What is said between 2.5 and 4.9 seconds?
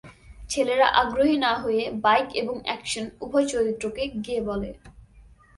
Action উভয় চরিত্রকে "গে" বলে।